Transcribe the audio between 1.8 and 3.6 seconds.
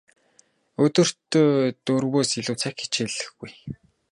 дөрвөөс илүү цаг хичээллэхгүй.